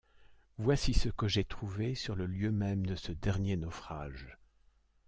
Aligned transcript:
Voici 0.57 0.95
ce 0.95 1.09
que 1.09 1.27
j’ai 1.27 1.43
trouvé 1.43 1.93
sur 1.93 2.15
le 2.15 2.25
lieu 2.25 2.49
même 2.51 2.87
de 2.87 2.95
ce 2.95 3.11
dernier 3.11 3.55
naufrage! 3.55 4.35